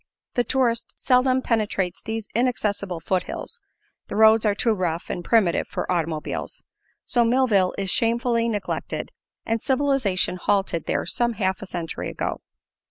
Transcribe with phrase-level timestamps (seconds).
[0.33, 3.59] The tourist seldom penetrates these inaccessible foothills;
[4.07, 6.63] the roads are too rough and primitive for automobiles;
[7.05, 9.11] so Millville is shamefully neglected,
[9.45, 12.41] and civilization halted there some half a century ago.